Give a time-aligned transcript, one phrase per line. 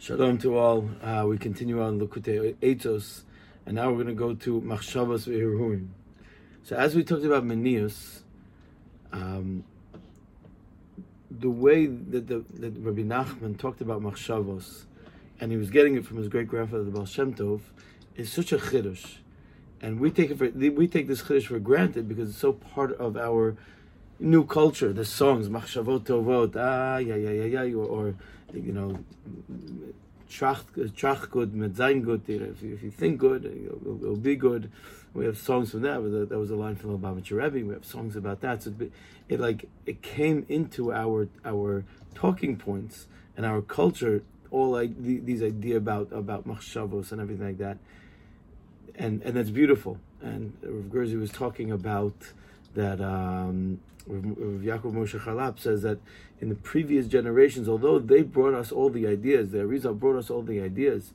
[0.00, 0.88] Shalom to all.
[1.02, 3.24] Uh, we continue on Likutei Eitzos,
[3.66, 5.88] and now we're going to go to Machshavos Ve'Hirhurim.
[6.62, 8.20] So, as we talked about Menius,
[9.12, 9.62] um,
[11.30, 14.84] the way that, the, that Rabbi Nachman talked about Machshavos,
[15.38, 17.60] and he was getting it from his great grandfather, the Baal Shem Tov,
[18.16, 19.16] is such a chiddush,
[19.82, 22.92] and we take it for we take this chiddush for granted because it's so part
[22.92, 23.54] of our
[24.18, 24.94] new culture.
[24.94, 28.14] The songs, Machshavot Tovot, ah, yeah, yeah, yeah, yeah, or
[28.54, 28.98] you know,
[30.30, 32.22] trach good, medzain good.
[32.28, 34.70] If you, think good, it'll, it'll, be good.
[35.12, 36.00] We have songs from that.
[36.28, 37.66] That was a line from Lubavitcher Rebbe.
[37.66, 38.62] We have songs about that.
[38.62, 38.92] So it,
[39.28, 44.22] it like it came into our our talking points and our culture.
[44.50, 47.78] All like the, these idea about about machshavos and everything like that,
[48.96, 49.98] and and that's beautiful.
[50.20, 52.14] And Rav Gurzy was talking about
[52.74, 55.98] that um, Yaakov Moshe Charlap says that
[56.40, 60.30] in the previous generations, although they brought us all the ideas, the Arizal brought us
[60.30, 61.12] all the ideas,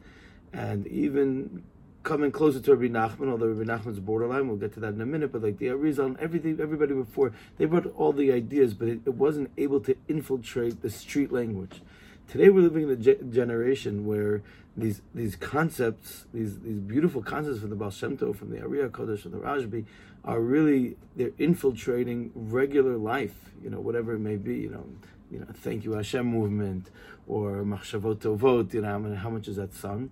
[0.54, 1.64] and even
[2.04, 5.06] coming closer to Rabbi Nachman, although Rabbi Nachman's borderline, we'll get to that in a
[5.06, 8.88] minute, but like the Arizal and everything, everybody before, they brought all the ideas, but
[8.88, 11.82] it, it wasn't able to infiltrate the street language.
[12.28, 14.42] Today we're living in a ge- generation where
[14.78, 18.80] these these concepts, these these beautiful concepts from the Baal Shem Tov, from the Ari
[18.80, 19.86] HaKadosh, from the Rashbi,
[20.26, 23.36] are really they're infiltrating regular life.
[23.64, 24.58] You know, whatever it may be.
[24.58, 24.86] You know,
[25.32, 26.90] you know, thank you Hashem movement
[27.28, 28.74] or Machshavot Tovot.
[28.74, 30.12] You know, I mean, how much is that sung?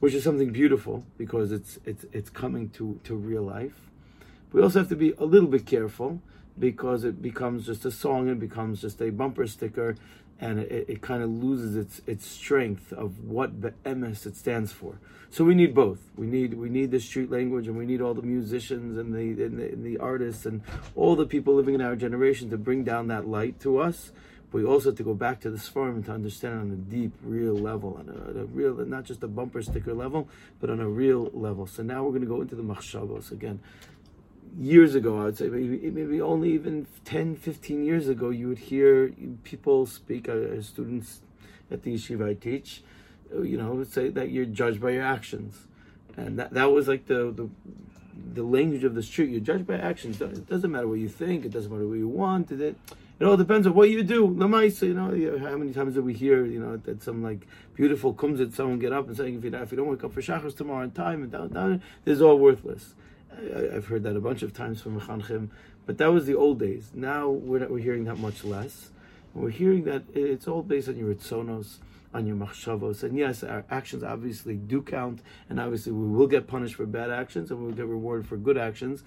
[0.00, 3.90] Which is something beautiful because it's it's it's coming to to real life.
[4.52, 6.20] We also have to be a little bit careful
[6.58, 9.96] because it becomes just a song, it becomes just a bumper sticker,
[10.40, 14.72] and it, it kind of loses its its strength of what the MS it stands
[14.72, 14.98] for.
[15.30, 16.00] So we need both.
[16.16, 19.44] We need we need the street language, and we need all the musicians and the
[19.44, 20.62] and the, and the artists and
[20.96, 24.12] all the people living in our generation to bring down that light to us.
[24.50, 27.12] But we also have to go back to the and to understand on a deep,
[27.22, 30.28] real level, on a, a, real, not just a bumper sticker level,
[30.60, 31.68] but on a real level.
[31.68, 33.60] So now we're going to go into the machshavos again
[34.58, 38.58] years ago, I would say maybe, maybe only even 10, 15 years ago, you would
[38.58, 39.12] hear
[39.44, 41.20] people speak, uh, students
[41.70, 42.82] at the yeshiva I teach,
[43.34, 45.66] uh, you know, would say that you're judged by your actions.
[46.16, 47.48] And that, that was like the, the
[48.34, 49.30] the language of the street.
[49.30, 50.20] You're judged by actions.
[50.20, 51.44] It doesn't matter what you think.
[51.44, 52.52] It doesn't matter what you want.
[52.52, 54.26] It, it all depends on what you do.
[54.28, 58.14] Lamaisa, you know, how many times did we hear, you know, that some like beautiful
[58.14, 60.22] comes at someone get up and saying, if you, if you don't wake up for
[60.22, 62.94] shachars tomorrow on time and down, down, this is all worthless.
[63.40, 65.48] I, have heard that a bunch of times from Mechanchim,
[65.86, 66.90] but that was the old days.
[66.94, 68.90] Now we're, not, we're hearing that much less.
[69.34, 71.78] We're hearing that it's all based on your ritzonos,
[72.12, 73.02] on your machshavos.
[73.02, 77.10] And yes, our actions obviously do count, and obviously we will get punished for bad
[77.10, 79.04] actions, and we'll get rewarded for good actions.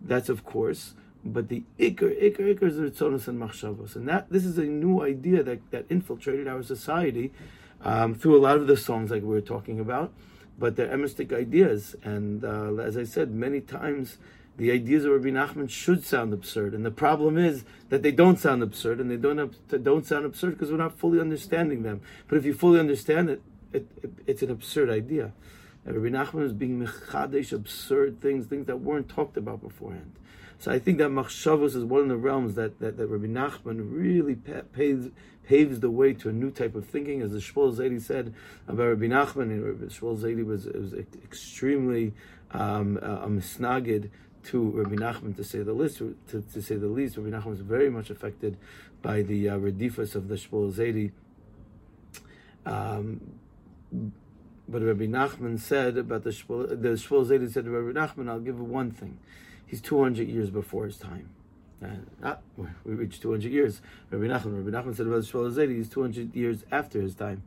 [0.00, 0.94] That's of course.
[1.24, 3.96] But the ikr, ikr, ikr is ritzonos and machshavos.
[3.96, 7.32] And that this is a new idea that, that infiltrated our society
[7.80, 10.12] um, through a lot of the songs like we were talking about
[10.58, 11.96] but they're emistic ideas.
[12.02, 14.18] And uh, as I said many times,
[14.56, 18.38] the ideas of Rabbi Nachman should sound absurd, and the problem is that they don't
[18.38, 22.00] sound absurd, and they don't don't sound absurd because we're not fully understanding them.
[22.28, 23.42] But if you fully understand it,
[23.72, 25.32] it, it it's an absurd idea.
[25.84, 30.12] And Rabbi Nachman is being mechadesh absurd things, things that weren't talked about beforehand.
[30.58, 33.92] So I think that machshavos is one of the realms that, that, that Rabbi Nachman
[33.92, 35.10] really paves,
[35.46, 37.22] paves the way to a new type of thinking.
[37.22, 38.34] As the Shpoler Zaidi said
[38.66, 42.14] about Rabbi Nachman, and Rabbi Shpoler Zaidi was, was extremely
[42.52, 44.10] um, uh, misnagid
[44.44, 45.98] to Rabbi Nachman, to say the least.
[45.98, 48.56] To, to, say the least, Rabbi Nachman was very much affected
[49.02, 51.12] by the uh, redifas of the Shpoler Zaidi.
[52.66, 53.20] Um,
[54.66, 58.40] but Rabbi Nachman said about the Shmuel, the Shpoler Zaidi said to Rabbi Nachman, "I'll
[58.40, 59.18] give one thing."
[59.74, 61.30] He's 200 years before his time.
[61.80, 63.82] And, ah, we reached 200 years.
[64.08, 67.42] Rabbi Nachman, Rabbi Nachman said about Shpoler Zaydi, he's 200 years after his time.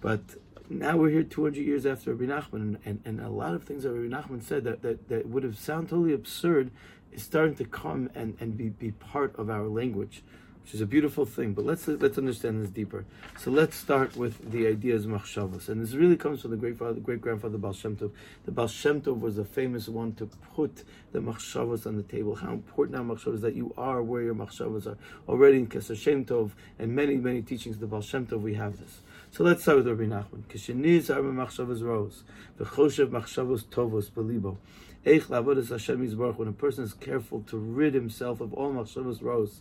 [0.00, 0.22] But
[0.70, 3.92] now we're here 200 years after Rabbi Nachman, and, and a lot of things that
[3.92, 6.70] Rabbi Nachman said that, that, that would have sounded totally absurd
[7.12, 10.22] is starting to come and, and be, be part of our language
[10.62, 11.52] which is a beautiful thing.
[11.52, 13.04] But let's let's understand this deeper.
[13.38, 17.00] So let's start with the ideas machshavas, and this really comes from the great father,
[17.00, 18.12] great grandfather Baal Shem Tov.
[18.44, 22.34] The Baal Shem Tov was the famous one to put the machshavas on the table.
[22.34, 24.98] How important are machshavas that you are where your machshavas are
[25.28, 28.40] already in Keser Shem Tov and many many teachings of the Baal Shem Tov.
[28.40, 29.00] We have this.
[29.32, 30.42] So let's start with Rabbi Nachman.
[30.48, 32.24] Kisheniz arba machshavas rose,
[32.58, 34.56] v'choshev machshavos tovos belibo.
[35.02, 39.60] When a person is careful to rid himself of all machshavos rose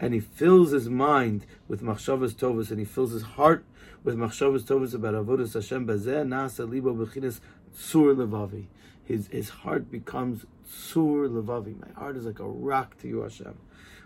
[0.00, 3.64] and he fills his mind with machshavas tovas, and he fills his heart
[4.02, 5.86] with machshavas tovas about avodas Hashem.
[5.86, 7.40] Bazeh nasa libo b'chinas
[7.74, 8.64] sur levavi.
[9.04, 11.78] His his heart becomes sur levavi.
[11.78, 13.58] My heart is like a rock to you, Hashem.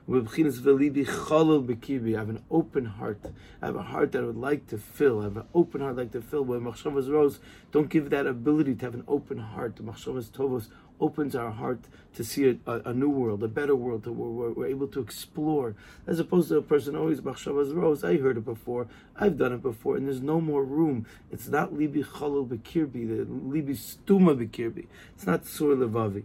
[0.06, 0.26] I have
[2.28, 3.20] an open heart.
[3.62, 5.20] I have a heart that I would like to fill.
[5.20, 6.44] I have an open heart like to fill.
[6.44, 7.40] When machshavas rose,
[7.72, 9.76] don't give that ability to have an open heart.
[9.76, 10.68] Machshavas tovos
[11.00, 11.80] opens our heart
[12.14, 14.86] to see a, a, a new world, a better world, to where we're, we're, able
[14.88, 15.74] to explore,
[16.06, 18.04] as opposed to a person always machshavas rose.
[18.04, 18.86] I heard it before,
[19.16, 21.06] I've done it before, and there's no more room.
[21.32, 24.86] It's not libi chalul bekirbi, the libi stuma bekirbi.
[25.14, 26.24] It's not sur levavi.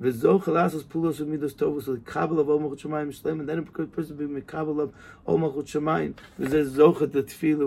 [0.00, 4.16] V'zo chalasos pulos v'midos tovus l'kabel of ol malchut shemayim shleim, and then a person
[4.16, 4.94] be mekabel of
[5.26, 6.14] ol malchut shemayim.
[6.38, 7.12] V'zeh zochet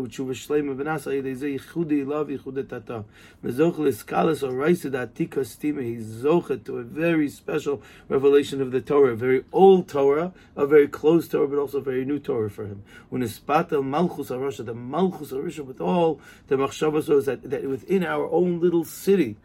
[0.01, 3.05] which you shleim v'nasa yedei zeh yichudi love yichudi tata.
[3.43, 5.83] V'zoch l'skalas or raisa atika stima.
[5.83, 10.65] He's zochet to a very special revelation of the Torah, a very old Torah, a
[10.65, 12.81] very close Torah, but also a very new Torah for him.
[13.09, 18.03] When ispat el malchus arasha, the malchus arasha with all the machshavas that, that within
[18.03, 19.35] our own little city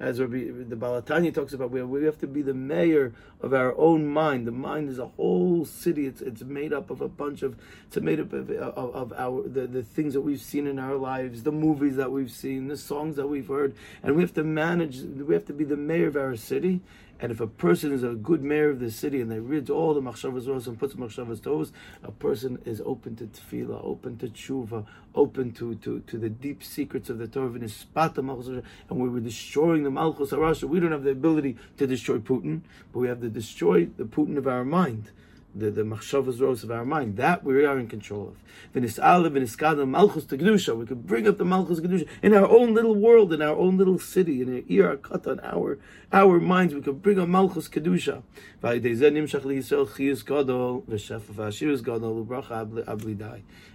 [0.00, 3.12] as Rabbi, the Baal HaTanya talks about, we have, we have to be the mayor
[3.40, 4.46] of our own mind.
[4.46, 6.06] The mind is a whole city.
[6.06, 7.56] It's it's made up of a bunch of
[7.86, 10.96] it's made up of, of, of our the, the things that we've seen in our
[10.96, 14.44] lives, the movies that we've seen, the songs that we've heard, and we have to
[14.44, 15.00] manage.
[15.00, 16.80] We have to be the mayor of our city,
[17.24, 19.94] and if a person is a good mayor of the city and they read all
[19.94, 21.72] the machshavas ros and puts machshavas tovos,
[22.02, 24.84] a person is open to tefillah, open to tshuva,
[25.14, 29.84] open to, to, to the deep secrets of the Torah and and we were destroying
[29.84, 30.64] the Malchus Arasha.
[30.64, 32.60] We don't have the ability to destroy Putin,
[32.92, 35.10] but we have to destroy the Putin of our mind
[35.54, 37.16] the, the machshavas rose of our mind.
[37.16, 38.36] That we are in control of.
[38.74, 40.76] V'nis'ala v'niskada malchus kedusha.
[40.76, 43.76] We could bring up the malchus kedusha in our own little world, in our own
[43.76, 45.78] little city, in our cut on our
[46.12, 46.74] our minds.
[46.74, 48.22] We could bring up malchus kedusha.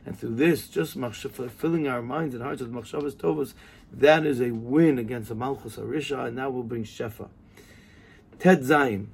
[0.05, 0.97] And through this, just
[1.57, 3.53] filling our minds and hearts with machshavas tovas,
[3.91, 7.29] that is a win against the malchus arisha, and that will bring shefa.
[8.39, 9.07] Tes Zayin.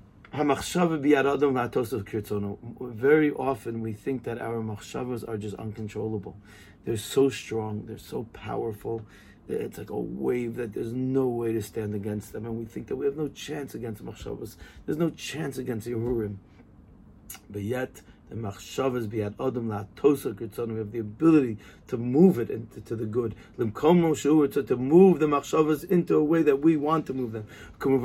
[2.80, 6.36] Very often we think that our machshavas are just uncontrollable.
[6.84, 9.06] They're so strong, they're so powerful.
[9.48, 12.88] It's like a wave that there's no way to stand against them, and we think
[12.88, 14.56] that we have no chance against machshavas.
[14.86, 16.38] There's no chance against Yehurim.
[17.50, 20.36] But yet, the machshavas biad adam la tosa
[20.68, 21.58] We have the ability
[21.88, 23.36] to move it into to the good.
[23.60, 27.46] Limkom to, to move the machshavas into a way that we want to move them.
[27.80, 27.96] Rabbi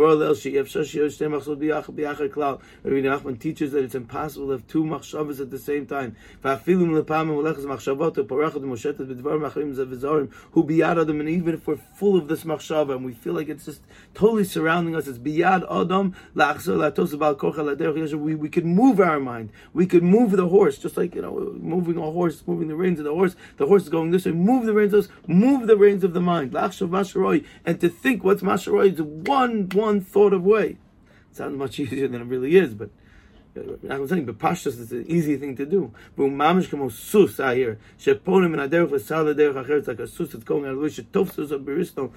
[3.00, 6.17] Nachman teaches that it's impossible to have two machshavas at the same time.
[6.43, 6.61] And
[11.28, 13.82] even if we're full of this machshava and we feel like it's just
[14.14, 16.14] totally surrounding us, it's biad adam
[18.25, 19.50] We we can move our mind.
[19.72, 22.98] We could move the horse, just like you know, moving a horse, moving the reins
[22.98, 23.36] of the horse.
[23.56, 24.32] The horse is going this way.
[24.32, 26.54] Move the reins of move the reins of the mind.
[26.54, 30.78] And to think what's masharoi is one one thought of way.
[31.32, 32.90] Sounds much easier than it really is, but
[33.88, 35.92] I'm saying, but pashtas is an easy thing to do.
[36.16, 39.78] But um, mamish kamo sus ah, I hear sheponim in aderech v'sal acher.
[39.78, 40.88] It's like a sus that's going out of the way.
[40.88, 42.12] Shetofsus of beristo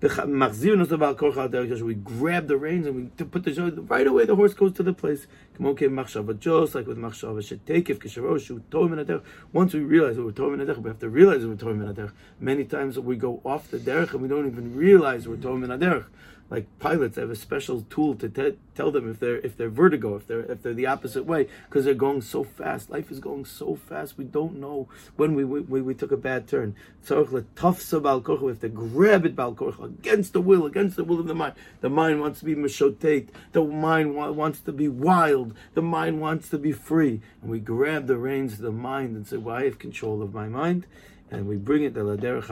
[0.00, 1.80] machzir nos about korcha aderech.
[1.82, 4.24] We grab the reins and we put the show right away.
[4.24, 5.26] The horse goes to the place.
[5.56, 9.22] Kamo ke machshava just like with machshava shetekif kisharosh shu toim in aderech.
[9.52, 11.86] Once we realize that we're toim in aderech, we have to realize that we're toim
[11.86, 12.12] in aderech.
[12.40, 15.70] Many times we go off the derech and we don't even realize we're toim in
[15.70, 16.06] aderech
[16.48, 20.14] like pilots have a special tool to te- tell them if they're if they're vertigo,
[20.14, 22.88] if they're if they're the opposite way, because they're going so fast.
[22.88, 24.16] Life is going so fast.
[24.16, 26.76] We don't know when we we, we took a bad turn.
[27.02, 31.54] So we have to grab it against the will, against the will of the mind.
[31.80, 33.28] The mind wants to be mishotate.
[33.52, 35.54] The mind wa- wants to be wild.
[35.74, 37.20] The mind wants to be free.
[37.42, 40.32] And we grab the reins of the mind and say, "Well, I have control of
[40.32, 40.86] my mind,"
[41.28, 42.44] and we bring it to la derech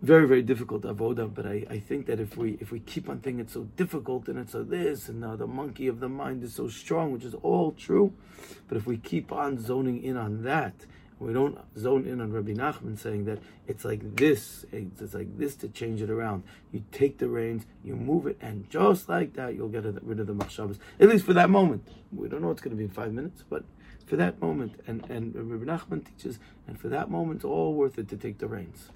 [0.00, 3.18] very very difficult avoda but I, I think that if we if we keep on
[3.18, 6.44] thinking it's so difficult and it's so this and uh, the monkey of the mind
[6.44, 8.12] is so strong which is all true
[8.68, 10.86] but if we keep on zoning in on that
[11.18, 15.56] we don't zone in on Rabbi Nachman saying that it's like this it's like this
[15.56, 19.54] to change it around you take the reins you move it and just like that
[19.54, 20.78] you'll get rid of the machshavas.
[21.00, 21.86] At least for that moment.
[22.12, 23.64] We don't know what's going to be in five minutes but
[24.06, 26.38] for that moment and and Rabbi Nachman teaches
[26.68, 28.90] and for that moment it's all worth it to take the reins